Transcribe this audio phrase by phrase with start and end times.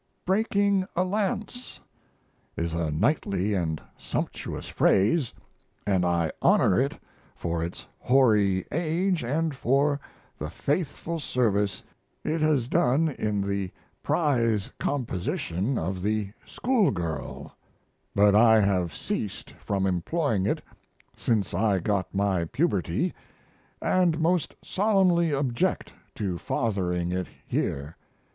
[0.25, 1.79] "Breaking a lance"
[2.57, 5.31] is a knightly & sumptuous phrase,
[5.63, 6.97] & I honor it
[7.35, 9.99] for its hoary age & for
[10.39, 11.83] the faithful service
[12.23, 13.69] it has done in the
[14.01, 17.55] prize composition of the school girl,
[18.15, 20.63] but I have ceased from employing it
[21.15, 23.13] since I got my puberty,
[23.55, 27.95] & must solemnly object to fathering it here.